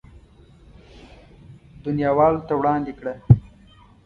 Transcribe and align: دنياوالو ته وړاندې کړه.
دنياوالو 1.83 2.45
ته 2.47 2.53
وړاندې 2.59 2.93
کړه. 2.99 3.13